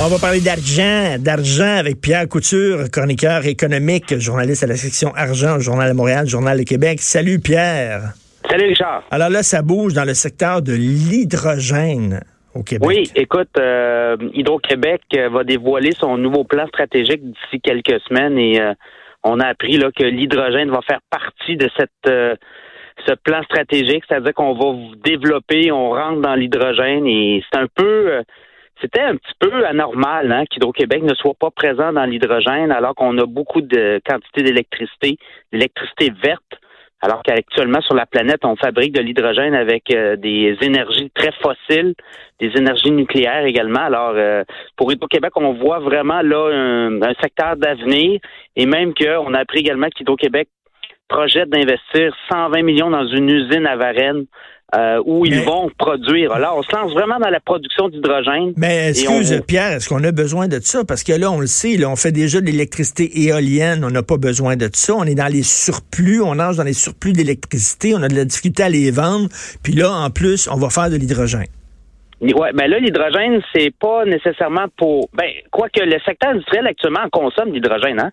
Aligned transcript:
On 0.00 0.06
va 0.06 0.18
parler 0.20 0.40
d'argent, 0.40 1.18
d'argent 1.18 1.76
avec 1.76 2.00
Pierre 2.00 2.28
Couture, 2.28 2.88
chroniqueur 2.88 3.44
économique, 3.46 4.16
journaliste 4.20 4.62
à 4.62 4.68
la 4.68 4.76
section 4.76 5.12
argent 5.16 5.56
au 5.56 5.60
Journal 5.60 5.90
de 5.90 5.96
Montréal, 5.96 6.24
Journal 6.24 6.56
de 6.56 6.62
Québec. 6.62 7.00
Salut 7.00 7.40
Pierre. 7.40 8.12
Salut 8.48 8.68
Richard. 8.68 9.02
Alors 9.10 9.28
là, 9.28 9.42
ça 9.42 9.60
bouge 9.60 9.94
dans 9.94 10.04
le 10.04 10.14
secteur 10.14 10.62
de 10.62 10.72
l'hydrogène 10.72 12.20
au 12.54 12.62
Québec. 12.62 12.88
Oui, 12.88 13.10
écoute, 13.16 13.50
euh, 13.58 14.16
Hydro-Québec 14.34 15.02
euh, 15.16 15.30
va 15.30 15.42
dévoiler 15.42 15.90
son 15.90 16.16
nouveau 16.16 16.44
plan 16.44 16.68
stratégique 16.68 17.24
d'ici 17.24 17.60
quelques 17.60 18.00
semaines 18.02 18.38
et 18.38 18.60
euh, 18.60 18.74
on 19.24 19.40
a 19.40 19.48
appris 19.48 19.78
là 19.78 19.90
que 19.90 20.04
l'hydrogène 20.04 20.70
va 20.70 20.80
faire 20.86 21.00
partie 21.10 21.56
de 21.56 21.68
cette 21.76 22.38
ce 23.06 23.14
plan 23.14 23.42
stratégique, 23.42 24.04
c'est-à-dire 24.08 24.34
qu'on 24.34 24.54
va 24.54 24.76
développer, 25.04 25.72
on 25.72 25.90
rentre 25.90 26.20
dans 26.20 26.34
l'hydrogène 26.34 27.06
et 27.06 27.42
c'est 27.50 27.58
un 27.58 27.66
peu 27.74 28.22
c'était 28.80 29.00
un 29.00 29.16
petit 29.16 29.34
peu 29.38 29.66
anormal 29.66 30.30
hein, 30.32 30.44
qu'Hydro-Québec 30.50 31.02
ne 31.02 31.14
soit 31.14 31.34
pas 31.38 31.50
présent 31.50 31.92
dans 31.92 32.04
l'hydrogène 32.04 32.70
alors 32.70 32.94
qu'on 32.94 33.16
a 33.18 33.26
beaucoup 33.26 33.60
de 33.60 34.00
quantité 34.06 34.42
d'électricité, 34.42 35.18
d'électricité 35.52 36.12
verte 36.22 36.58
alors 37.00 37.22
qu'actuellement 37.22 37.80
sur 37.80 37.94
la 37.94 38.06
planète, 38.06 38.44
on 38.44 38.56
fabrique 38.56 38.92
de 38.92 39.00
l'hydrogène 39.00 39.54
avec 39.54 39.84
euh, 39.94 40.16
des 40.16 40.56
énergies 40.62 41.10
très 41.14 41.30
fossiles, 41.40 41.94
des 42.40 42.50
énergies 42.56 42.90
nucléaires 42.90 43.44
également. 43.44 43.82
Alors, 43.82 44.14
euh, 44.16 44.42
pour 44.76 44.92
Hydro-Québec, 44.92 45.30
on 45.36 45.52
voit 45.52 45.78
vraiment 45.78 46.22
là 46.22 46.50
un, 46.50 47.14
secteur 47.22 47.56
d'avenir 47.56 48.20
et 48.56 48.66
même 48.66 48.94
qu'on 48.94 49.32
a 49.34 49.38
appris 49.38 49.60
également 49.60 49.88
qu'Hydro-Québec 49.88 50.48
projette 51.08 51.48
d'investir 51.48 52.14
120 52.30 52.62
millions 52.62 52.90
dans 52.90 53.06
une 53.06 53.30
usine 53.30 53.66
à 53.66 53.76
Varennes 53.76 54.26
euh, 54.74 55.02
où 55.06 55.24
ils 55.24 55.40
vont 55.40 55.70
produire. 55.78 56.32
Alors, 56.32 56.58
on 56.58 56.62
se 56.62 56.74
lance 56.74 56.92
vraiment 56.92 57.18
dans 57.18 57.30
la 57.30 57.40
production 57.40 57.88
d'hydrogène. 57.88 58.52
Mais 58.56 58.90
excuse, 58.90 59.42
Pierre, 59.46 59.72
est-ce 59.72 59.88
qu'on 59.88 60.04
a 60.04 60.12
besoin 60.12 60.46
de 60.46 60.60
ça? 60.60 60.84
Parce 60.84 61.04
que 61.04 61.12
là, 61.12 61.30
on 61.30 61.40
le 61.40 61.46
sait, 61.46 61.76
là, 61.76 61.88
on 61.88 61.96
fait 61.96 62.12
déjà 62.12 62.40
de 62.40 62.46
l'électricité 62.46 63.10
éolienne, 63.24 63.82
on 63.82 63.90
n'a 63.90 64.02
pas 64.02 64.18
besoin 64.18 64.56
de 64.56 64.68
ça. 64.72 64.94
On 64.94 65.04
est 65.04 65.14
dans 65.14 65.32
les 65.32 65.42
surplus, 65.42 66.20
on 66.20 66.34
nage 66.34 66.56
dans 66.56 66.64
les 66.64 66.74
surplus 66.74 67.12
d'électricité, 67.12 67.94
on 67.94 68.02
a 68.02 68.08
de 68.08 68.16
la 68.16 68.24
difficulté 68.24 68.62
à 68.62 68.68
les 68.68 68.90
vendre. 68.90 69.28
Puis 69.62 69.72
là, 69.72 69.90
en 69.90 70.10
plus, 70.10 70.48
on 70.52 70.56
va 70.56 70.68
faire 70.68 70.90
de 70.90 70.96
l'hydrogène. 70.96 71.46
Ouais, 72.20 72.52
ben 72.52 72.68
là, 72.68 72.78
l'hydrogène, 72.78 73.40
c'est 73.54 73.72
pas 73.78 74.04
nécessairement 74.04 74.66
pour. 74.76 75.08
Ben, 75.14 75.30
quoique 75.50 75.80
le 75.80 75.98
secteur 76.04 76.30
industriel 76.30 76.66
actuellement 76.66 77.08
consomme 77.10 77.52
l'hydrogène, 77.52 78.00
hein. 78.00 78.10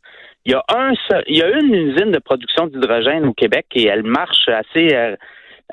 Il 0.47 0.51
y 0.51 0.53
a 0.53 0.63
un, 0.69 0.91
il 1.27 1.37
y 1.37 1.41
a 1.41 1.49
une 1.49 1.73
usine 1.73 2.11
de 2.11 2.19
production 2.19 2.67
d'hydrogène 2.67 3.25
au 3.25 3.33
Québec 3.33 3.65
et 3.73 3.87
elle 3.87 4.03
marche 4.03 4.47
assez 4.47 4.93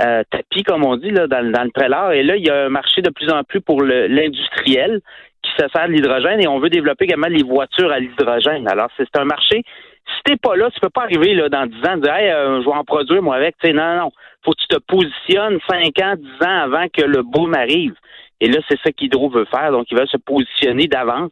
euh, 0.01 0.23
tapis, 0.31 0.63
comme 0.63 0.85
on 0.85 0.97
dit, 0.97 1.11
là, 1.11 1.27
dans, 1.27 1.51
dans 1.51 1.65
le 1.65 1.71
trailer. 1.71 2.13
Et 2.13 2.23
là, 2.23 2.37
il 2.37 2.47
y 2.47 2.51
a 2.51 2.67
un 2.67 2.69
marché 2.69 3.03
de 3.03 3.11
plus 3.11 3.31
en 3.31 3.45
plus 3.45 3.61
pour 3.61 3.83
l'industriel 3.83 5.01
qui 5.43 5.51
se 5.59 5.69
sert 5.69 5.89
de 5.89 5.93
l'hydrogène 5.93 6.41
et 6.41 6.49
on 6.49 6.61
veut 6.61 6.71
développer 6.71 7.05
également 7.05 7.29
les 7.29 7.43
voitures 7.43 7.91
à 7.91 7.99
l'hydrogène. 7.99 8.69
Alors, 8.69 8.89
c'est 8.97 9.17
un 9.17 9.25
marché. 9.25 9.63
Si 10.07 10.23
t'es 10.25 10.37
pas 10.37 10.57
là, 10.57 10.71
tu 10.71 10.81
peux 10.81 10.91
pas 10.91 11.03
arriver 11.03 11.35
là, 11.35 11.49
dans 11.49 11.67
10 11.67 11.77
ans 11.89 11.97
et 11.97 12.01
dire 12.01 12.15
hey, 12.15 12.31
euh, 12.31 12.61
je 12.61 12.67
vais 12.67 12.77
en 12.77 12.85
produire 12.85 13.23
moi 13.23 13.37
avec. 13.37 13.57
non, 13.65 13.73
non, 13.75 13.97
non. 13.97 14.13
Faut 14.45 14.53
que 14.53 14.61
tu 14.61 14.69
te 14.69 14.79
positionnes 14.79 15.59
5 15.69 15.99
ans, 16.03 16.15
10 16.17 16.47
ans 16.47 16.63
avant 16.63 16.87
que 16.89 17.03
le 17.03 17.23
boom 17.23 17.55
arrive. 17.55 17.95
Et 18.41 18.49
là, 18.49 18.59
c'est 18.69 18.79
ça 18.85 18.91
qu'Hydro 18.91 19.31
veut 19.31 19.45
faire. 19.45 19.71
Donc, 19.71 19.87
il 19.91 19.99
veut 19.99 20.07
se 20.07 20.17
positionner 20.17 20.89
d'avance 20.89 21.31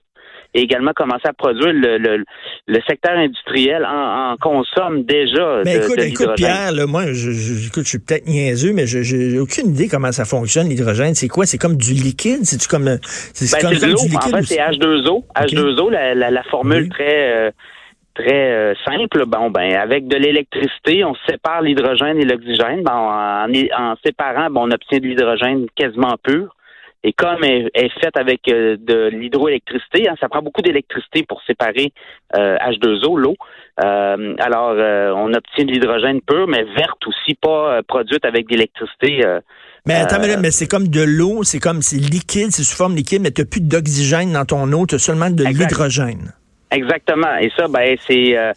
et 0.55 0.62
également 0.62 0.93
commencer 0.94 1.27
à 1.27 1.33
produire 1.33 1.72
le, 1.72 1.99
le, 1.99 2.25
le 2.66 2.78
secteur 2.88 3.16
industriel 3.16 3.84
en, 3.84 4.33
en, 4.33 4.37
consomme 4.37 5.05
déjà. 5.05 5.62
Mais 5.65 5.77
écoute, 5.77 6.00
écoute 6.00 6.34
Pierre, 6.37 6.72
là, 6.72 6.87
moi, 6.87 7.06
je, 7.12 7.31
je, 7.31 7.69
écoute, 7.69 7.84
je 7.84 7.88
suis 7.91 7.99
peut-être 7.99 8.27
niaiseux, 8.27 8.72
mais 8.72 8.87
je 8.87 9.03
j'ai 9.03 9.39
aucune 9.39 9.71
idée 9.71 9.89
comment 9.89 10.12
ça 10.12 10.25
fonctionne 10.25 10.69
l'hydrogène. 10.69 11.15
C'est 11.15 11.28
quoi? 11.28 11.47
C'est 11.47 11.59
comme 11.59 11.77
du 11.77 11.93
liquide? 11.93 12.44
C'est 12.44 12.65
comme 12.66 12.99
c'est 13.03 13.50
ben, 13.53 13.69
comme, 13.69 13.78
comme 13.78 13.94
du 13.94 14.09
liquide. 14.09 14.34
En 14.34 14.39
fait, 14.39 14.43
c'est 14.43 14.59
H2O. 14.59 15.25
H2O, 15.37 15.91
la, 15.91 16.15
la, 16.15 16.31
la 16.31 16.43
formule 16.44 16.89
très 16.89 17.31
euh, 17.33 17.50
très 18.15 18.53
euh, 18.53 18.75
simple. 18.84 19.25
Bon, 19.27 19.50
ben 19.50 19.75
avec 19.75 20.09
de 20.09 20.16
l'électricité, 20.16 21.05
on 21.05 21.15
sépare 21.28 21.62
l'hydrogène 21.62 22.19
et 22.19 22.25
l'oxygène. 22.25 22.83
Ben, 22.83 22.93
en, 22.93 23.47
en, 23.49 23.94
séparant, 24.05 24.50
ben, 24.50 24.60
on 24.62 24.71
obtient 24.71 24.99
de 24.99 25.06
l'hydrogène 25.06 25.66
quasiment 25.77 26.16
pur. 26.22 26.55
Et 27.03 27.15
comme 27.15 27.43
elle 27.44 27.71
est 27.75 27.88
faite 28.00 28.16
avec 28.16 28.47
euh, 28.49 28.77
de 28.78 29.09
l'hydroélectricité, 29.09 30.09
hein, 30.09 30.15
ça 30.21 30.28
prend 30.28 30.43
beaucoup 30.43 30.61
d'électricité 30.61 31.25
pour 31.27 31.43
séparer 31.47 31.93
euh, 32.37 32.56
H2O, 32.59 33.19
l'eau. 33.19 33.37
Euh, 33.83 34.34
alors, 34.38 34.75
on 35.16 35.33
obtient 35.33 35.65
de 35.65 35.72
l'hydrogène 35.72 36.21
pur, 36.21 36.47
mais 36.47 36.65
verte 36.77 37.06
aussi, 37.06 37.34
pas 37.34 37.83
produite 37.84 38.25
avec 38.27 38.47
de 38.49 38.53
l'électricité. 38.53 39.22
mais 39.87 39.94
attends, 39.94 40.19
mais 40.41 40.50
c'est 40.50 40.66
comme 40.66 40.89
de 40.89 41.03
l'eau, 41.03 41.43
c'est 41.44 41.60
comme 41.60 41.81
c'est 41.81 41.97
liquide, 41.97 42.50
c'est 42.50 42.65
sous 42.65 42.77
forme 42.77 42.94
liquide, 42.94 43.22
mais 43.22 43.31
tu 43.31 43.41
n'as 43.41 43.47
plus 43.47 43.62
d'oxygène 43.62 44.34
dans 44.34 44.44
ton 44.44 44.71
eau, 44.72 44.84
tu 44.87 44.97
as 44.97 44.99
seulement 44.99 45.31
de 45.31 45.44
l'hydrogène. 45.44 46.34
Exactement. 46.71 47.37
Et 47.39 47.51
ça, 47.57 47.67
ben, 47.69 47.97
c'est 48.07 48.39
euh, 48.39 48.53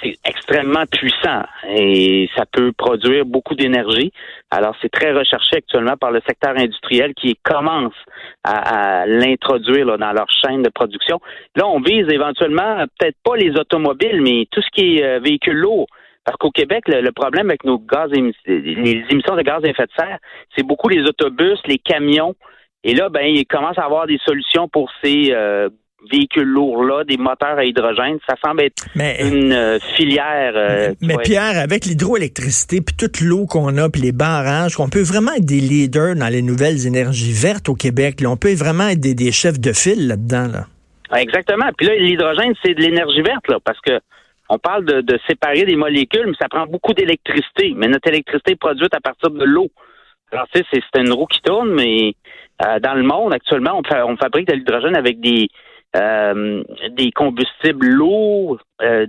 c'est 0.00 0.16
extrêmement 0.24 0.84
puissant 0.86 1.42
et 1.68 2.28
ça 2.36 2.44
peut 2.46 2.72
produire 2.72 3.24
beaucoup 3.24 3.54
d'énergie. 3.54 4.12
Alors, 4.50 4.76
c'est 4.80 4.90
très 4.90 5.12
recherché 5.12 5.56
actuellement 5.56 5.96
par 5.96 6.12
le 6.12 6.20
secteur 6.26 6.56
industriel 6.56 7.14
qui 7.14 7.36
commence 7.42 7.94
à, 8.44 9.06
l'introduire 9.06 9.98
dans 9.98 10.12
leur 10.12 10.26
chaîne 10.30 10.62
de 10.62 10.68
production. 10.68 11.20
Là, 11.56 11.66
on 11.66 11.80
vise 11.80 12.06
éventuellement 12.10 12.84
peut-être 12.98 13.16
pas 13.24 13.36
les 13.36 13.50
automobiles, 13.58 14.22
mais 14.22 14.46
tout 14.50 14.62
ce 14.62 14.70
qui 14.72 14.98
est 14.98 15.04
euh, 15.04 15.18
véhicule 15.18 15.56
lourd. 15.56 15.86
Parce 16.24 16.36
qu'au 16.36 16.50
Québec, 16.50 16.84
le, 16.88 17.10
problème 17.10 17.48
avec 17.48 17.64
nos 17.64 17.78
gaz 17.78 18.10
les 18.12 19.04
émissions 19.10 19.34
de 19.34 19.42
gaz 19.42 19.64
à 19.64 19.68
effet 19.68 19.86
de 19.86 19.92
serre, 19.96 20.18
c'est 20.54 20.62
beaucoup 20.62 20.88
les 20.88 21.02
autobus, 21.04 21.58
les 21.66 21.78
camions. 21.78 22.34
Et 22.84 22.94
là, 22.94 23.08
ben, 23.08 23.22
ils 23.22 23.46
commencent 23.46 23.78
à 23.78 23.84
avoir 23.84 24.06
des 24.06 24.18
solutions 24.18 24.68
pour 24.68 24.90
ces 25.02 25.32
euh, 25.32 25.70
véhicules 26.10 26.44
lourds-là, 26.44 27.04
des 27.04 27.16
moteurs 27.16 27.58
à 27.58 27.64
hydrogène. 27.64 28.18
Ça 28.28 28.36
semble 28.44 28.62
être 28.62 28.86
une 28.94 29.52
euh, 29.52 29.78
filière. 29.96 30.52
Euh, 30.54 30.94
mais 31.02 31.16
Pierre, 31.22 31.58
avec 31.58 31.84
l'hydroélectricité, 31.86 32.80
puis 32.80 32.94
toute 32.96 33.20
l'eau 33.20 33.46
qu'on 33.46 33.76
a, 33.76 33.88
puis 33.88 34.02
les 34.02 34.12
barrages, 34.12 34.78
on 34.78 34.88
peut 34.88 35.02
vraiment 35.02 35.32
être 35.32 35.44
des 35.44 35.60
leaders 35.60 36.14
dans 36.14 36.28
les 36.28 36.42
nouvelles 36.42 36.86
énergies 36.86 37.32
vertes 37.32 37.68
au 37.68 37.74
Québec. 37.74 38.22
On 38.24 38.36
peut 38.36 38.54
vraiment 38.54 38.88
être 38.88 39.00
des, 39.00 39.32
chefs 39.32 39.60
de 39.60 39.72
file 39.72 40.08
là-dedans. 40.08 40.46
Là. 40.52 41.18
Exactement. 41.18 41.66
Puis 41.76 41.86
là, 41.86 41.94
l'hydrogène, 41.96 42.54
c'est 42.64 42.74
de 42.74 42.80
l'énergie 42.80 43.22
verte, 43.22 43.48
là, 43.48 43.58
parce 43.64 43.80
que 43.80 43.98
on 44.50 44.58
parle 44.58 44.84
de, 44.84 45.18
séparer 45.28 45.64
des 45.64 45.76
molécules, 45.76 46.24
mais 46.26 46.36
ça 46.40 46.48
prend 46.48 46.66
beaucoup 46.66 46.94
d'électricité. 46.94 47.74
Mais 47.76 47.86
notre 47.86 48.08
électricité 48.08 48.52
est 48.52 48.56
produite 48.56 48.94
à 48.94 49.00
partir 49.00 49.30
de 49.30 49.44
l'eau. 49.44 49.68
Alors, 50.32 50.46
tu 50.54 50.60
sais, 50.60 50.66
c'est 50.72 51.00
une 51.00 51.12
roue 51.12 51.26
qui 51.26 51.42
tourne, 51.42 51.70
mais 51.74 52.14
euh, 52.64 52.78
dans 52.80 52.94
le 52.94 53.02
monde, 53.02 53.34
actuellement, 53.34 53.78
on, 53.78 53.94
on 54.06 54.16
fabrique 54.16 54.48
de 54.48 54.54
l'hydrogène 54.54 54.96
avec 54.96 55.20
des, 55.20 55.48
euh, 55.48 55.67
des 55.94 57.10
combustibles 57.12 57.88
lourds, 57.88 58.58
euh, 58.82 59.06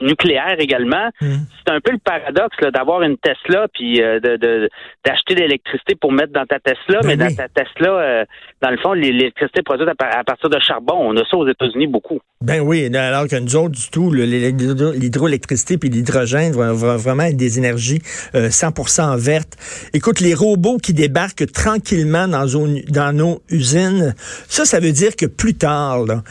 nucléaire 0.00 0.56
également. 0.58 1.10
Hmm. 1.20 1.44
C'est 1.64 1.72
un 1.72 1.80
peu 1.80 1.92
le 1.92 1.98
paradoxe 1.98 2.56
d'avoir 2.72 3.02
une 3.02 3.16
Tesla 3.18 3.66
puis 3.72 4.02
euh, 4.02 4.20
de 4.20 4.68
d'acheter 5.04 5.34
de, 5.34 5.40
l'électricité 5.40 5.94
pour 5.94 6.12
mettre 6.12 6.32
dans 6.32 6.46
ta 6.46 6.58
Tesla, 6.58 7.00
ben 7.02 7.08
mais 7.08 7.16
dans 7.16 7.34
ta 7.34 7.48
Tesla, 7.48 7.90
euh, 7.90 8.24
dans 8.62 8.70
le 8.70 8.78
fond, 8.78 8.92
l'électricité 8.92 9.62
produite 9.62 9.88
à, 9.88 10.24
partir 10.24 10.50
de 10.50 10.58
charbon. 10.60 10.94
On 10.98 11.16
a 11.16 11.24
ça 11.24 11.36
aux 11.36 11.48
États-Unis 11.48 11.86
beaucoup. 11.86 12.20
Ben 12.42 12.60
oui, 12.60 12.94
alors 12.94 13.28
que 13.28 13.36
nous 13.36 13.56
autres, 13.56 13.78
du 13.78 13.90
tout, 13.90 14.12
l'hydroélectricité 14.12 15.76
puis 15.78 15.90
l'hydrogène 15.90 16.52
vont, 16.52 16.96
vraiment 16.96 17.24
être 17.24 17.36
des 17.36 17.58
énergies 17.58 18.00
100% 18.34 19.00
euh, 19.00 19.16
vertes. 19.16 19.56
Écoute, 19.92 20.20
les 20.20 20.34
robots 20.34 20.78
qui 20.78 20.94
débarquent 20.94 21.50
tranquillement 21.52 22.28
dans, 22.28 22.46
dans 22.88 23.12
nos 23.12 23.42
usines, 23.50 24.14
ça, 24.48 24.64
ça 24.64 24.80
veut 24.80 24.92
dire 24.92 25.16
que 25.16 25.26
plus 25.26 25.54
tard, 25.54 26.04
là, 26.06 26.22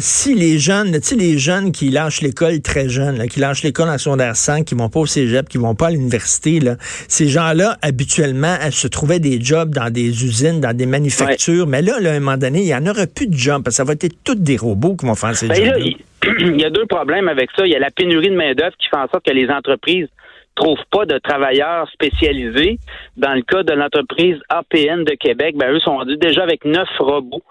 si 0.00 0.34
les 0.34 0.58
jeunes, 0.58 0.92
tu 0.92 1.02
sais, 1.02 1.16
les 1.16 1.38
jeunes 1.38 1.72
qui 1.72 1.90
lâchent 1.90 2.22
l'école 2.22 2.60
très 2.60 2.88
jeunes, 2.88 3.07
qui 3.30 3.40
lâchent 3.40 3.62
l'école 3.62 3.88
en 3.88 3.98
secondaire 3.98 4.36
5, 4.36 4.64
qui 4.64 4.74
vont 4.74 4.88
pas 4.88 5.00
au 5.00 5.06
cégep, 5.06 5.48
qui 5.48 5.58
vont 5.58 5.74
pas 5.74 5.88
à 5.88 5.90
l'université, 5.90 6.60
ces 7.08 7.28
gens-là, 7.28 7.76
habituellement, 7.82 8.54
elles 8.62 8.72
se 8.72 8.88
trouvaient 8.88 9.18
des 9.18 9.40
jobs 9.40 9.70
dans 9.70 9.90
des 9.90 10.24
usines, 10.24 10.60
dans 10.60 10.76
des 10.76 10.86
manufactures. 10.86 11.66
Mais 11.66 11.82
là, 11.82 11.94
à 11.96 12.14
un 12.14 12.20
moment 12.20 12.36
donné, 12.36 12.60
il 12.60 12.68
y 12.68 12.74
en 12.74 12.86
aura 12.86 13.06
plus 13.06 13.26
de 13.26 13.36
jobs, 13.36 13.62
parce 13.62 13.76
que 13.76 13.82
ça 13.82 13.84
va 13.84 13.92
être 13.92 14.22
tous 14.24 14.34
des 14.34 14.56
robots 14.56 14.96
qui 14.96 15.06
vont 15.06 15.14
faire 15.14 15.34
ces 15.34 15.48
ben 15.48 15.64
jobs. 15.64 15.94
il 16.40 16.56
y 16.60 16.64
a 16.64 16.70
deux 16.70 16.86
problèmes 16.86 17.28
avec 17.28 17.50
ça. 17.56 17.66
Il 17.66 17.72
y 17.72 17.76
a 17.76 17.78
la 17.78 17.90
pénurie 17.90 18.30
de 18.30 18.36
main-d'œuvre 18.36 18.76
qui 18.78 18.88
fait 18.88 18.96
en 18.96 19.08
sorte 19.08 19.24
que 19.24 19.32
les 19.32 19.48
entreprises 19.48 20.08
trouvent 20.54 20.78
pas 20.90 21.06
de 21.06 21.18
travailleurs 21.18 21.88
spécialisés. 21.92 22.78
Dans 23.16 23.34
le 23.34 23.42
cas 23.42 23.62
de 23.62 23.72
l'entreprise 23.72 24.36
APN 24.48 25.04
de 25.04 25.14
Québec, 25.14 25.54
ben, 25.56 25.72
eux 25.72 25.80
sont 25.80 25.96
rendus 25.96 26.16
déjà 26.16 26.42
avec 26.42 26.64
neuf 26.64 26.88
robots 26.98 27.42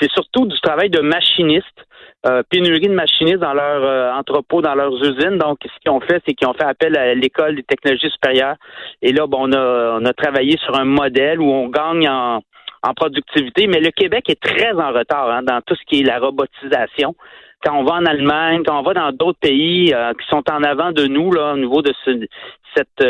c'est 0.00 0.10
surtout 0.10 0.46
du 0.46 0.58
travail 0.60 0.90
de 0.90 1.00
machiniste. 1.00 1.86
Euh, 2.26 2.42
pénurie 2.48 2.88
de 2.88 2.94
machinistes 2.94 3.40
dans 3.40 3.52
leurs 3.52 3.84
euh, 3.84 4.10
entrepôts, 4.12 4.62
dans 4.62 4.74
leurs 4.74 4.94
usines. 4.94 5.36
Donc, 5.36 5.58
ce 5.62 5.80
qu'ils 5.82 5.90
ont 5.90 6.00
fait, 6.00 6.22
c'est 6.26 6.32
qu'ils 6.32 6.48
ont 6.48 6.54
fait 6.54 6.64
appel 6.64 6.96
à 6.96 7.12
l'école 7.14 7.54
des 7.54 7.62
technologies 7.62 8.08
supérieures. 8.08 8.56
Et 9.02 9.12
là, 9.12 9.26
bon, 9.26 9.50
on 9.50 9.52
a, 9.52 9.98
on 10.00 10.04
a 10.06 10.12
travaillé 10.14 10.56
sur 10.64 10.74
un 10.74 10.86
modèle 10.86 11.38
où 11.38 11.52
on 11.52 11.68
gagne 11.68 12.08
en, 12.08 12.40
en 12.82 12.94
productivité, 12.94 13.66
mais 13.66 13.78
le 13.80 13.90
Québec 13.90 14.30
est 14.30 14.40
très 14.40 14.72
en 14.72 14.92
retard 14.92 15.28
hein, 15.28 15.42
dans 15.42 15.60
tout 15.60 15.74
ce 15.74 15.84
qui 15.86 16.00
est 16.00 16.04
la 16.04 16.18
robotisation. 16.18 17.14
Quand 17.62 17.78
on 17.78 17.84
va 17.84 17.96
en 17.96 18.06
Allemagne, 18.06 18.62
quand 18.64 18.78
on 18.78 18.82
va 18.82 18.94
dans 18.94 19.12
d'autres 19.12 19.40
pays 19.40 19.92
euh, 19.92 20.14
qui 20.14 20.26
sont 20.28 20.44
en 20.50 20.62
avant 20.62 20.92
de 20.92 21.06
nous 21.06 21.30
là, 21.30 21.52
au 21.52 21.58
niveau 21.58 21.82
de 21.82 21.92
cette 22.74 23.06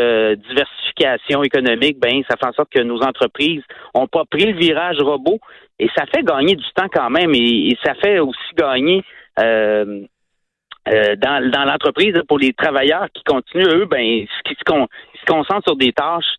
diversification 0.48 1.42
économique, 1.44 1.98
ben 2.00 2.22
ça 2.28 2.36
fait 2.36 2.46
en 2.46 2.52
sorte 2.52 2.70
que 2.70 2.82
nos 2.82 3.00
entreprises 3.00 3.62
ont 3.94 4.08
pas 4.08 4.24
pris 4.28 4.44
le 4.44 4.58
virage 4.58 4.98
robot 4.98 5.38
et 5.78 5.88
ça 5.96 6.04
fait 6.06 6.22
gagner 6.22 6.56
du 6.56 6.70
temps 6.74 6.88
quand 6.92 7.10
même. 7.10 7.34
Et, 7.34 7.76
ça 7.84 7.94
fait 7.94 8.18
aussi 8.18 8.54
gagner 8.56 9.02
euh, 9.40 10.02
euh, 10.88 11.16
dans, 11.16 11.50
dans 11.50 11.64
l'entreprise 11.64 12.14
pour 12.28 12.38
les 12.38 12.52
travailleurs 12.52 13.08
qui 13.12 13.22
continuent, 13.24 13.82
eux, 13.82 13.86
ben, 13.86 14.26
qui 14.44 14.54
se 14.54 15.24
concentrent 15.26 15.66
sur 15.66 15.76
des 15.76 15.92
tâches 15.92 16.36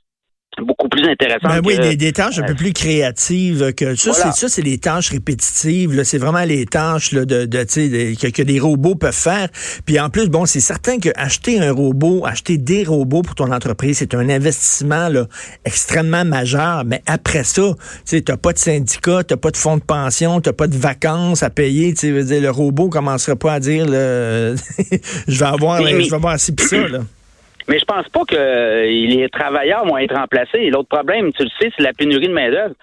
beaucoup 0.64 0.90
plus 0.90 1.08
intéressant. 1.08 1.48
Ben 1.48 1.62
oui, 1.64 1.98
des, 1.98 2.14
tâches 2.14 2.40
un 2.40 2.44
peu 2.44 2.56
plus 2.56 2.74
créatives 2.74 3.74
que 3.74 3.96
ça. 3.96 4.14
C'est 4.14 4.34
ça, 4.34 4.50
c'est 4.50 4.62
les 4.62 4.78
tâches 4.78 5.10
répétitives. 5.10 6.04
C'est 6.04 6.18
vraiment 6.18 6.44
les 6.44 6.66
tâches 6.66 7.12
là, 7.12 7.26
de, 7.26 7.46
de, 7.46 7.64
que, 7.64 8.28
que 8.30 8.42
des 8.42 8.60
robots 8.60 8.96
peuvent 8.96 9.14
faire. 9.14 9.50
Puis 9.86 10.00
en 10.00 10.10
plus, 10.10 10.30
bon, 10.30 10.46
c'est 10.46 10.60
certain 10.60 11.00
que 11.00 11.10
acheter 11.16 11.60
un 11.60 11.72
robot, 11.72 12.26
acheter 12.26 12.58
des 12.58 12.84
robots 12.84 13.22
pour 13.22 13.36
ton 13.36 13.52
entreprise, 13.52 13.98
c'est 13.98 14.14
un 14.14 14.30
investissement 14.30 15.10
là, 15.10 15.28
extrêmement 15.66 16.26
majeur. 16.26 16.84
Mais 16.86 17.02
après 17.06 17.44
ça, 17.44 17.74
tu 18.08 18.24
n'as 18.28 18.38
pas 18.38 18.54
de 18.54 18.58
syndicat, 18.58 19.24
t'as 19.24 19.38
pas 19.38 19.52
de 19.52 19.58
fonds 19.58 19.78
de 19.78 19.84
pension, 19.84 20.42
t'as 20.42 20.54
pas 20.54 20.68
de 20.68 20.78
vacances 20.78 21.44
à 21.44 21.50
payer. 21.50 21.94
Tu 21.94 22.24
sais, 22.24 22.40
le 22.40 22.50
robot 22.50 22.90
commencera 22.90 23.36
pas 23.36 23.54
à 23.54 23.60
dire, 23.60 23.86
je 25.28 25.40
vais 25.40 25.46
avoir, 25.46 25.86
je 25.86 26.10
vais 26.10 26.14
avoir 26.14 26.40
ci 26.40 26.52
pis 26.52 26.66
ça. 26.66 26.88
Là. 26.88 27.00
Mais 27.68 27.80
je 27.80 27.86
pense 27.86 28.08
pas 28.10 28.26
que 28.26 28.36
euh, 28.36 28.86
les 28.86 29.28
travailleurs 29.30 29.86
vont 29.86 29.98
être 29.98 30.16
remplacés. 30.16 30.70
L'autre 30.70 30.90
problème, 30.90 31.34
tu 31.34 31.44
le 31.44 31.50
sais, 31.60 31.72
c'est 31.76 31.84
la 31.84 31.94
pénurie 31.94 32.28
de 32.28 32.34
main-d'œuvre. 32.34 32.76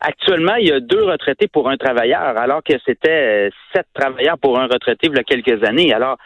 Actuellement, 0.00 0.54
il 0.54 0.68
y 0.68 0.72
a 0.72 0.78
deux 0.78 1.02
retraités 1.02 1.48
pour 1.48 1.68
un 1.68 1.76
travailleur, 1.76 2.38
alors 2.38 2.62
que 2.62 2.74
c'était 2.86 3.48
euh, 3.48 3.50
sept 3.74 3.86
travailleurs 3.94 4.38
pour 4.38 4.58
un 4.60 4.66
retraité 4.66 5.08
il 5.08 5.16
y 5.16 5.18
a 5.18 5.24
quelques 5.24 5.64
années. 5.64 5.92
Alors, 5.92 6.18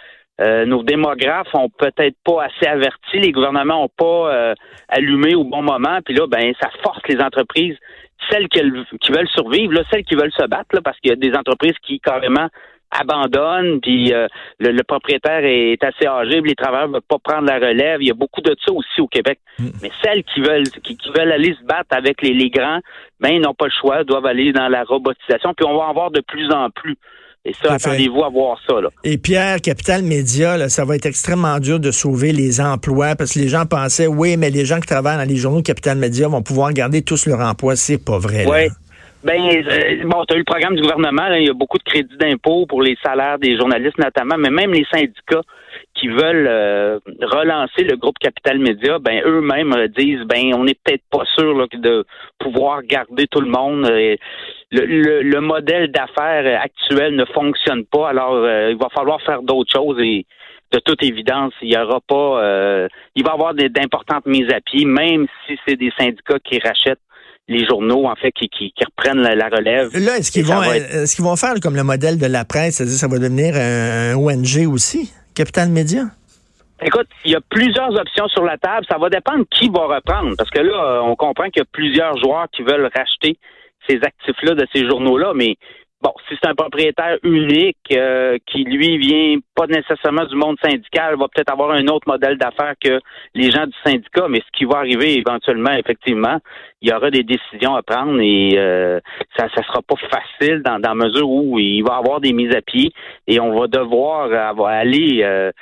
euh, 0.43 0.67
nos 0.67 0.83
démographes 0.83 1.55
ont 1.55 1.71
peut-être 1.71 2.17
pas 2.25 2.45
assez 2.45 2.67
averti, 2.67 3.19
les 3.19 3.33
gouvernements 3.33 3.85
ont 3.85 3.91
pas 3.97 4.55
allumé 4.89 5.35
au 5.35 5.45
bon 5.45 5.63
moment, 5.63 6.01
puis 6.05 6.15
là, 6.15 6.27
ben, 6.27 6.53
ça 6.61 6.69
force 6.83 7.01
les 7.09 7.21
entreprises, 7.21 7.77
celles 8.31 8.49
qui, 8.49 8.61
veulent 8.61 9.29
survivre, 9.29 9.73
là, 9.73 9.83
celles 9.91 10.05
qui 10.05 10.15
veulent 10.15 10.33
se 10.33 10.47
battre, 10.47 10.75
là, 10.75 10.81
parce 10.83 10.99
qu'il 11.01 11.11
y 11.11 11.15
a 11.15 11.17
des 11.17 11.35
entreprises 11.35 11.77
qui 11.83 12.01
carrément 12.01 12.49
abandonne, 12.93 13.81
puis 13.81 14.13
euh, 14.13 14.27
le, 14.59 14.83
propriétaire 14.83 15.45
est 15.45 15.83
assez 15.83 16.07
âgé, 16.07 16.41
puis 16.41 16.51
les 16.51 16.55
travailleurs 16.55 16.89
ne 16.89 16.95
veulent 16.95 17.03
pas 17.09 17.19
prendre 17.19 17.47
la 17.47 17.57
relève. 17.57 18.03
Il 18.03 18.09
y 18.09 18.11
a 18.11 18.15
beaucoup 18.15 18.41
de 18.41 18.55
ça 18.65 18.73
aussi 18.73 19.01
au 19.01 19.09
Québec. 19.09 19.39
Mm. 19.59 19.69
Mais 19.83 19.91
celles 20.03 20.25
qui 20.25 20.41
veulent 20.41 20.69
qui, 20.83 20.97
veulent 21.17 21.33
aller 21.33 21.55
se 21.59 21.65
battre 21.65 21.97
avec 21.97 22.23
les, 22.23 22.35
les 22.35 22.51
grands, 22.51 22.81
ben 23.21 23.31
ils 23.31 23.41
n'ont 23.41 23.55
pas 23.55 23.67
le 23.67 23.73
choix, 23.81 24.05
doivent 24.05 24.27
aller 24.27 24.53
dans 24.53 24.69
la 24.69 24.85
robotisation, 24.85 25.55
puis 25.55 25.67
on 25.67 25.77
va 25.77 25.85
en 25.85 25.95
voir 25.95 26.11
de 26.11 26.21
plus 26.21 26.51
en 26.53 26.71
plus. 26.71 26.97
Et 27.45 27.53
ça, 27.55 27.73
attendez-vous 27.73 28.23
à 28.23 28.29
voir 28.29 28.57
ça. 28.69 28.81
Là. 28.81 28.89
Et 29.03 29.19
Pierre, 29.19 29.61
Capital 29.61 30.03
Média, 30.03 30.57
là, 30.57 30.69
ça 30.69 30.85
va 30.85 30.95
être 30.95 31.07
extrêmement 31.07 31.59
dur 31.59 31.81
de 31.81 31.91
sauver 31.91 32.31
les 32.31 32.61
emplois 32.61 33.17
parce 33.17 33.35
que 33.35 33.41
les 33.41 33.49
gens 33.49 33.67
pensaient, 33.67 34.07
oui, 34.07 34.37
mais 34.37 34.51
les 34.51 34.65
gens 34.65 34.79
qui 34.79 34.87
travaillent 34.87 35.17
dans 35.17 35.29
les 35.29 35.37
journaux 35.37 35.61
Capital 35.61 35.99
Média 35.99 36.29
vont 36.29 36.43
pouvoir 36.43 36.73
garder 36.73 37.03
tous 37.03 37.27
leur 37.27 37.41
emploi. 37.41 37.75
C'est 37.75 37.99
pas 37.99 38.19
vrai. 38.19 38.47
Oui. 38.47 38.69
Ben, 39.25 39.41
euh, 39.41 40.03
bon, 40.05 40.25
tu 40.25 40.35
as 40.35 40.37
eu 40.37 40.41
le 40.41 40.45
programme 40.45 40.75
du 40.75 40.83
gouvernement, 40.83 41.33
il 41.35 41.47
y 41.47 41.51
a 41.51 41.53
beaucoup 41.53 41.79
de 41.79 41.85
crédits 41.85 42.17
d'impôt 42.17 42.67
pour 42.67 42.83
les 42.83 42.97
salaires 43.05 43.39
des 43.39 43.57
journalistes 43.57 43.99
notamment, 43.99 44.37
mais 44.37 44.51
même 44.51 44.73
les 44.73 44.85
syndicats 44.93 45.43
qui 45.95 46.09
veulent 46.09 46.49
euh, 46.49 46.99
relancer 47.21 47.85
le 47.85 47.97
groupe 47.97 48.19
Capital 48.19 48.59
Média, 48.59 48.99
ben 48.99 49.23
eux-mêmes 49.25 49.75
euh, 49.75 49.87
disent 49.87 50.25
ben 50.27 50.53
on 50.55 50.65
n'est 50.65 50.75
peut-être 50.75 51.05
pas 51.09 51.25
sûr 51.37 51.57
là, 51.57 51.67
de 51.73 52.05
pouvoir 52.41 52.83
garder 52.83 53.29
tout 53.29 53.41
le 53.41 53.49
monde. 53.49 53.89
Le, 54.73 55.23
le, 55.23 55.41
modèle 55.41 55.93
d'affaires 55.93 56.61
actuel 56.61 57.15
ne 57.15 57.25
fonctionne 57.27 57.85
pas, 57.85 58.09
alors 58.09 58.45
il 58.71 58.77
va 58.77 58.89
falloir 58.89 59.21
faire 59.23 59.43
d'autres 59.43 59.71
choses 59.73 60.01
et 60.01 60.27
de 60.73 60.79
toute 60.81 61.03
évidence, 61.03 61.53
il 61.61 61.73
y 61.73 61.77
aura 61.77 62.01
pas 62.01 62.89
il 63.15 63.23
va 63.23 63.31
y 63.31 63.35
avoir 63.35 63.55
d'importantes 63.55 64.27
mises 64.27 64.51
à 64.53 64.61
pied, 64.61 64.85
même 64.85 65.27
si 65.47 65.59
c'est 65.67 65.77
des 65.77 65.93
syndicats 65.97 66.41
qui 66.43 66.59
rachètent 66.59 66.99
les 67.53 67.67
journaux, 67.67 68.07
en 68.07 68.15
fait, 68.17 68.33
qui, 68.33 68.49
qui, 68.49 68.73
reprennent 68.85 69.23
la, 69.23 69.49
relève. 69.49 69.91
Là, 69.95 70.19
est-ce 70.19 70.33
qu'ils 70.33 70.45
vont, 70.45 70.63
est-ce 70.63 71.15
qu'ils 71.15 71.25
vont 71.25 71.37
faire 71.37 71.55
comme 71.63 71.77
le 71.77 71.85
modèle 71.85 72.19
de 72.19 72.27
la 72.27 72.45
presse, 72.45 72.77
c'est-à-dire 72.77 72.97
ça 72.97 73.09
va 73.09 73.19
devenir 73.19 73.55
un, 73.55 74.17
ONG 74.17 74.67
aussi, 74.73 75.13
Capital 75.35 75.69
Média? 75.69 76.05
Écoute, 76.85 77.07
il 77.25 77.31
y 77.31 77.37
a 77.37 77.41
plusieurs 77.49 77.93
options 77.95 78.27
sur 78.29 78.45
la 78.45 78.59
table. 78.59 78.85
Ça 78.91 78.99
va 78.99 79.09
dépendre 79.09 79.45
qui 79.51 79.69
va 79.69 79.87
reprendre. 79.87 80.35
Parce 80.37 80.51
que 80.51 80.61
là, 80.61 81.03
on 81.05 81.15
comprend 81.15 81.45
qu'il 81.45 81.61
y 81.61 81.63
a 81.63 81.69
plusieurs 81.71 82.17
joueurs 82.19 82.47
qui 82.53 82.63
veulent 82.63 82.91
racheter 82.95 83.39
ces 83.89 83.97
actifs-là 84.03 84.55
de 84.55 84.67
ces 84.75 84.89
journaux-là, 84.89 85.33
mais 85.35 85.57
Bon, 86.03 86.13
si 86.29 86.35
c'est 86.43 86.49
un 86.49 86.55
propriétaire 86.57 87.17
unique 87.23 87.77
euh, 87.93 88.37
qui, 88.47 88.65
lui, 88.65 88.99
vient 88.99 89.39
pas 89.55 89.69
nécessairement 89.69 90.25
du 90.25 90.35
monde 90.35 90.57
syndical, 90.61 91.17
va 91.17 91.29
peut-être 91.29 91.53
avoir 91.53 91.71
un 91.71 91.87
autre 91.87 92.09
modèle 92.09 92.37
d'affaires 92.39 92.75
que 92.83 92.99
les 93.37 93.53
gens 93.53 93.67
du 93.67 93.77
syndicat, 93.85 94.27
mais 94.29 94.41
ce 94.41 94.59
qui 94.59 94.65
va 94.65 94.79
arriver 94.79 95.17
éventuellement, 95.17 95.71
effectivement, 95.75 96.39
il 96.81 96.91
y 96.91 96.93
aura 96.93 97.13
des 97.13 97.23
décisions 97.23 97.77
à 97.77 97.83
prendre 97.83 98.21
et 98.21 98.55
euh, 98.57 98.99
ça 99.37 99.45
ne 99.45 99.63
sera 99.63 99.81
pas 99.83 99.95
facile 100.11 100.63
dans, 100.65 100.81
dans 100.81 100.97
mesure 100.97 101.31
où 101.31 101.61
il 101.61 101.83
va 101.83 101.95
y 101.95 101.99
avoir 101.99 102.21
des 102.21 102.33
mises 102.33 102.57
à 102.57 102.63
pied 102.63 102.93
et 103.29 103.39
on 103.39 103.57
va 103.57 103.69
devoir 103.69 104.33
aller 104.67 105.21
euh, 105.23 105.53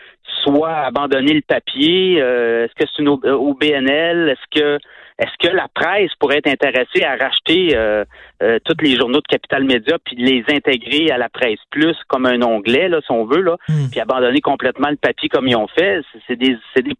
soit 0.43 0.75
abandonner 0.87 1.35
le 1.35 1.43
papier, 1.43 2.15
est-ce 2.15 2.75
que 2.75 2.89
c'est 2.89 3.03
une 3.03 3.09
au 3.09 3.55
BNL, 3.55 4.31
est-ce 4.31 4.59
que 4.59 4.79
est-ce 5.21 5.49
que 5.49 5.55
la 5.55 5.69
presse 5.69 6.11
pourrait 6.19 6.39
être 6.39 6.49
intéressée 6.49 7.05
à 7.05 7.15
racheter 7.15 7.77
euh, 7.77 8.05
euh, 8.43 8.59
tous 8.65 8.83
les 8.83 8.97
journaux 8.97 9.21
de 9.21 9.29
Capital 9.29 9.65
Média 9.65 9.99
puis 10.03 10.17
les 10.17 10.43
intégrer 10.49 11.11
à 11.11 11.19
la 11.19 11.29
presse 11.29 11.59
plus 11.71 11.95
comme 12.09 12.25
un 12.25 12.41
onglet, 12.41 12.89
là, 12.89 13.01
si 13.05 13.13
on 13.13 13.27
veut, 13.27 13.43
là, 13.43 13.57
hmm. 13.69 13.91
puis 13.91 14.01
abandonner 14.01 14.41
complètement 14.41 14.89
le 14.89 14.97
papier 14.97 15.29
comme 15.29 15.47
ils 15.47 15.57
ont 15.57 15.69
fait? 15.69 16.01
C'est 16.27 16.37
des, 16.37 16.57
des 16.77 16.95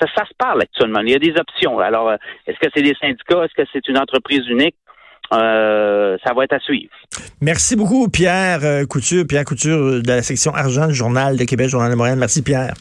ça, 0.00 0.06
ça, 0.16 0.24
se 0.24 0.34
parle 0.36 0.62
actuellement. 0.62 1.00
Il 1.02 1.10
y 1.10 1.14
a 1.14 1.20
des 1.20 1.34
options. 1.38 1.78
Alors, 1.78 2.08
euh, 2.08 2.16
est-ce 2.48 2.58
que 2.58 2.66
c'est 2.74 2.82
des 2.82 2.96
syndicats? 3.00 3.44
Est-ce 3.44 3.54
que 3.62 3.68
c'est 3.72 3.86
une 3.88 3.98
entreprise 3.98 4.46
unique? 4.48 4.74
ça 5.30 6.34
va 6.36 6.44
être 6.44 6.52
à 6.52 6.58
suivre. 6.58 6.92
Merci 7.40 7.74
beaucoup, 7.74 8.06
Pierre 8.10 8.86
Couture, 8.86 9.24
Pierre 9.26 9.46
Couture 9.46 10.02
de 10.02 10.06
la 10.06 10.20
section 10.20 10.52
argent 10.52 10.88
du 10.88 10.94
Journal 10.94 11.38
de 11.38 11.44
Québec, 11.44 11.70
Journal 11.70 11.90
de 11.90 11.96
Montréal. 11.96 12.18
Merci, 12.18 12.42
Pierre. 12.42 12.74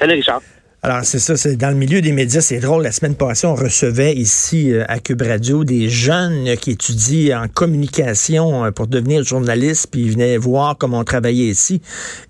Salut, 0.00 0.14
Richard. 0.14 0.40
Alors, 0.84 1.04
c'est 1.04 1.20
ça, 1.20 1.36
c'est 1.36 1.54
dans 1.54 1.68
le 1.68 1.76
milieu 1.76 2.00
des 2.00 2.10
médias, 2.10 2.40
c'est 2.40 2.58
drôle. 2.58 2.82
La 2.82 2.90
semaine 2.90 3.14
passée, 3.14 3.46
on 3.46 3.54
recevait 3.54 4.16
ici 4.16 4.72
euh, 4.72 4.82
à 4.88 4.98
Cube 4.98 5.22
Radio 5.22 5.62
des 5.62 5.88
jeunes 5.88 6.56
qui 6.56 6.72
étudient 6.72 7.44
en 7.44 7.46
communication 7.46 8.64
euh, 8.64 8.72
pour 8.72 8.88
devenir 8.88 9.22
journalistes, 9.22 9.86
puis 9.92 10.00
ils 10.00 10.10
venaient 10.10 10.36
voir 10.36 10.76
comment 10.76 10.98
on 10.98 11.04
travaillait 11.04 11.46
ici. 11.46 11.82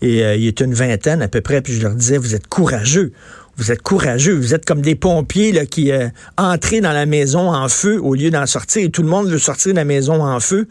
Et 0.03 0.23
euh, 0.23 0.37
il 0.37 0.47
a 0.47 0.65
une 0.65 0.75
vingtaine 0.75 1.23
à 1.23 1.29
peu 1.29 1.41
près, 1.41 1.63
puis 1.63 1.73
je 1.73 1.81
leur 1.81 1.95
disais, 1.95 2.19
vous 2.19 2.35
êtes 2.35 2.47
courageux. 2.47 3.15
Vous 3.57 3.73
êtes 3.73 3.81
courageux, 3.81 4.35
vous 4.35 4.55
êtes 4.55 4.67
comme 4.67 4.83
des 4.83 4.97
pompiers 4.97 5.53
là, 5.53 5.65
qui 5.65 5.91
euh, 5.91 6.09
entrent 6.37 6.81
dans 6.81 6.93
la 6.93 7.07
maison 7.07 7.51
en 7.51 7.69
feu 7.71 7.99
au 8.03 8.15
lieu 8.15 8.31
d'en 8.31 8.45
sortir. 8.45 8.85
Et 8.85 8.91
tout 8.91 9.03
le 9.03 9.09
monde 9.09 9.29
veut 9.29 9.39
sortir 9.39 9.73
de 9.73 9.77
la 9.77 9.87
maison 9.87 10.23
en 10.23 10.41
feu 10.41 10.69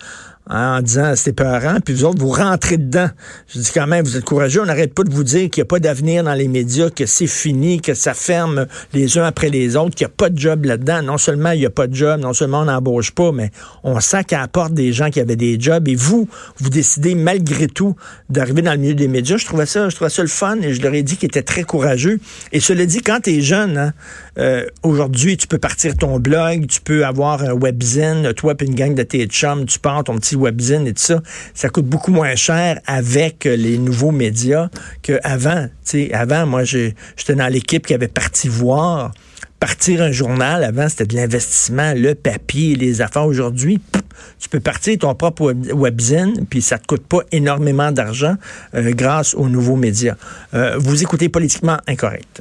en 0.51 0.81
disant 0.81 1.15
c'était 1.15 1.43
peurant, 1.43 1.77
puis 1.83 1.93
vous 1.93 2.03
autres, 2.03 2.19
vous 2.19 2.31
rentrez 2.31 2.77
dedans. 2.77 3.09
Je 3.47 3.59
dis 3.59 3.71
quand 3.73 3.87
même, 3.87 4.03
vous 4.03 4.17
êtes 4.17 4.25
courageux, 4.25 4.61
on 4.61 4.65
n'arrête 4.65 4.93
pas 4.93 5.03
de 5.03 5.13
vous 5.13 5.23
dire 5.23 5.49
qu'il 5.49 5.61
n'y 5.61 5.65
a 5.65 5.69
pas 5.69 5.79
d'avenir 5.79 6.23
dans 6.23 6.33
les 6.33 6.49
médias, 6.49 6.89
que 6.89 7.05
c'est 7.05 7.27
fini, 7.27 7.79
que 7.79 7.93
ça 7.93 8.13
ferme 8.13 8.67
les 8.93 9.17
uns 9.17 9.23
après 9.23 9.49
les 9.49 9.77
autres, 9.77 9.95
qu'il 9.95 10.05
n'y 10.05 10.11
a 10.11 10.15
pas 10.15 10.29
de 10.29 10.37
job 10.37 10.65
là-dedans. 10.65 11.01
Non 11.03 11.17
seulement 11.17 11.51
il 11.51 11.59
n'y 11.59 11.65
a 11.65 11.69
pas 11.69 11.87
de 11.87 11.95
job, 11.95 12.19
non 12.19 12.33
seulement 12.33 12.61
on 12.61 12.65
n'embauche 12.65 13.11
pas, 13.11 13.31
mais 13.31 13.51
on 13.83 13.99
sent 13.99 14.25
qu'il 14.25 14.37
apporte 14.37 14.73
des 14.73 14.91
gens 14.91 15.09
qui 15.09 15.21
avaient 15.21 15.37
des 15.37 15.59
jobs 15.59 15.87
et 15.87 15.95
vous, 15.95 16.27
vous 16.57 16.69
décidez 16.69 17.15
malgré 17.15 17.67
tout 17.67 17.95
d'arriver 18.29 18.61
dans 18.61 18.73
le 18.73 18.77
milieu 18.77 18.93
des 18.93 19.07
médias. 19.07 19.37
Je 19.37 19.45
trouvais 19.45 19.65
ça, 19.65 19.87
je 19.87 19.95
trouvais 19.95 20.09
ça 20.09 20.21
le 20.21 20.27
fun 20.27 20.57
et 20.61 20.73
je 20.73 20.81
leur 20.81 20.93
ai 20.93 21.03
dit 21.03 21.15
qu'ils 21.15 21.27
étaient 21.27 21.43
très 21.43 21.63
courageux. 21.63 22.19
Et 22.51 22.59
cela 22.59 22.85
dit, 22.85 23.01
quand 23.01 23.21
tu 23.23 23.31
es 23.31 23.41
jeune, 23.41 23.77
hein, 23.77 23.93
euh, 24.37 24.65
aujourd'hui, 24.83 25.37
tu 25.37 25.47
peux 25.47 25.57
partir 25.59 25.95
ton 25.95 26.19
blog, 26.19 26.67
tu 26.67 26.81
peux 26.81 27.05
avoir 27.05 27.41
un 27.43 27.53
webzine, 27.53 28.33
toi 28.33 28.55
puis 28.55 28.67
une 28.67 28.75
gang 28.75 28.95
de 28.95 29.03
tes 29.03 29.25
chums, 29.27 29.65
tu 29.65 29.79
pars 29.79 30.03
ton 30.03 30.17
petit 30.17 30.35
webzine 30.41 30.87
et 30.87 30.93
tout 30.93 31.03
ça. 31.03 31.21
Ça 31.53 31.69
coûte 31.69 31.85
beaucoup 31.85 32.11
moins 32.11 32.35
cher 32.35 32.79
avec 32.85 33.45
les 33.45 33.77
nouveaux 33.77 34.11
médias 34.11 34.69
qu'avant. 35.01 35.67
Avant, 36.13 36.45
moi, 36.45 36.63
j'étais 36.63 37.35
dans 37.35 37.47
l'équipe 37.47 37.85
qui 37.85 37.93
avait 37.93 38.07
parti 38.07 38.47
voir. 38.47 39.11
Partir 39.59 40.01
un 40.01 40.11
journal, 40.11 40.63
avant, 40.63 40.89
c'était 40.89 41.05
de 41.05 41.15
l'investissement, 41.15 41.93
le 41.95 42.15
papier, 42.15 42.75
les 42.75 43.01
affaires. 43.01 43.25
Aujourd'hui, 43.25 43.79
tu 44.39 44.49
peux 44.49 44.59
partir 44.59 44.97
ton 44.97 45.13
propre 45.13 45.53
webzine, 45.73 46.45
puis 46.49 46.61
ça 46.61 46.79
te 46.79 46.87
coûte 46.87 47.05
pas 47.05 47.19
énormément 47.31 47.91
d'argent 47.91 48.35
euh, 48.73 48.91
grâce 48.93 49.35
aux 49.35 49.49
nouveaux 49.49 49.75
médias. 49.75 50.15
Euh, 50.55 50.77
vous 50.79 51.03
écoutez 51.03 51.29
Politiquement 51.29 51.77
Incorrect. 51.87 52.39